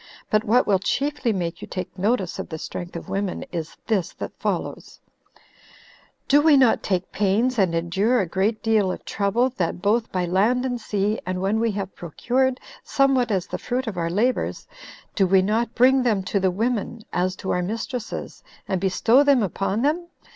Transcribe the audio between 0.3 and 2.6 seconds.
But what will chiefly make you take notice of the